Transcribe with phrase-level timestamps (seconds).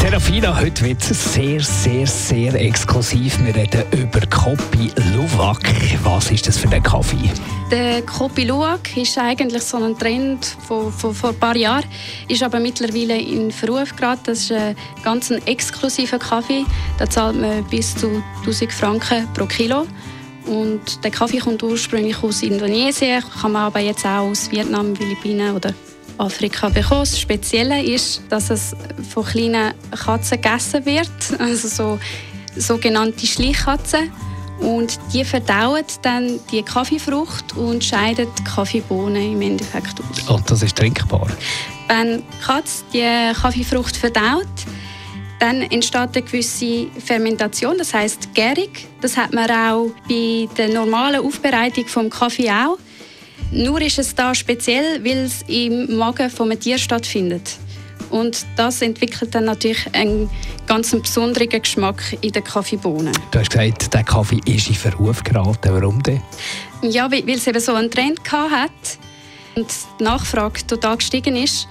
[0.00, 3.38] Serafina, heute wird sehr, sehr, sehr exklusiv.
[3.44, 5.60] Wir reden über Kopi Luwak.
[6.02, 7.30] Was ist das für ein Kaffee?
[7.70, 11.84] Der Kopi Luwak ist eigentlich so ein Trend von, von vor ein paar Jahren,
[12.28, 14.22] ist aber mittlerweile in Verruf geraten.
[14.24, 14.74] Das ist ein
[15.04, 16.64] ganz ein exklusiver Kaffee.
[16.98, 19.86] Da zahlt man bis zu 1000 Franken pro Kilo.
[20.46, 25.54] Und der Kaffee kommt ursprünglich aus Indonesien, kann man aber jetzt auch aus Vietnam, Philippinen
[25.54, 25.74] oder
[26.18, 27.00] Afrika bekommen.
[27.00, 28.74] Das Spezielle ist, dass es
[29.08, 31.98] von kleinen Katzen gegessen wird, also so
[32.56, 34.12] sogenannte Schleichkatzen.
[34.60, 40.28] Und die verdauen dann die Kaffeefrucht und scheiden die Kaffeebohnen im Endeffekt aus.
[40.28, 41.28] Und das ist trinkbar?
[41.88, 44.46] Wenn die Katze die Kaffeefrucht verdaut,
[45.40, 48.68] dann entsteht eine gewisse Fermentation, das heißt Gärung.
[49.00, 52.76] Das hat man auch bei der normalen Aufbereitung vom Kaffee auch.
[53.52, 57.58] Nur ist es da speziell, weil es im Magen vom Tier stattfindet.
[58.10, 60.28] Und das entwickelt dann natürlich einen
[60.66, 63.12] ganz besonderen Geschmack in den Kaffeebohnen.
[63.30, 65.72] Du hast gesagt, der Kaffee ist in Verruf geraten.
[65.72, 66.22] Warum denn?
[66.82, 68.70] Ja, weil es eben so einen Trend hat
[69.54, 69.66] und
[69.98, 71.68] die Nachfrage total gestiegen ist,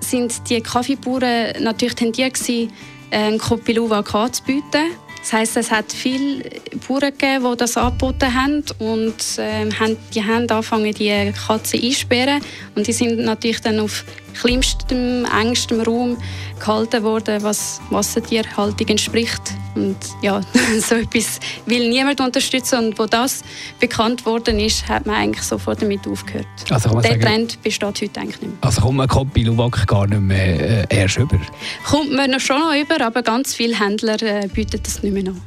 [0.00, 2.72] sind die Kaffeebauern natürlich tendiert gewesen,
[3.10, 6.42] einen Kopiluwa anzubieten das heisst, es hat viele
[6.88, 9.68] Bauern gegeben, die das angeboten haben und äh,
[10.14, 12.40] die haben angefangen, die Katzen einsperren
[12.74, 14.04] und die sind natürlich dann auf
[14.40, 16.16] kleinstem, engstem Raum
[16.58, 19.42] gehalten worden, was Massentierhaltung entspricht.
[19.74, 20.40] Und ja,
[20.80, 23.42] so etwas will niemand unterstützen und wo das
[23.78, 26.46] bekannt worden ist, hat man eigentlich sofort damit aufgehört.
[26.70, 28.52] Also Der sagen, Trend besteht heute eigentlich nicht mehr.
[28.60, 31.38] Also kommt man Kopi Luwak gar nicht mehr äh, erst über?
[31.84, 35.40] Kommt man schon noch über, aber ganz viele Händler äh, bieten das nicht mehr an.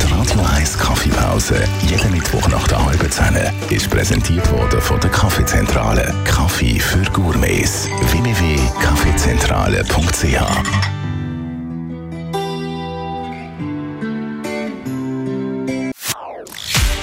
[0.00, 3.36] Die Radio 1 Kaffeepause, jeden Mittwoch nach der halben Zehn,
[3.70, 6.14] ist präsentiert worden von der Kaffeezentrale.
[6.24, 7.88] Kaffee für Gourmets.
[8.10, 10.93] www.kaffeezentrale.ch